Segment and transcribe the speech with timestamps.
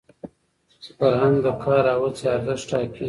[0.97, 2.99] فرهنګ د کار او هڅي ارزښت ټاکي.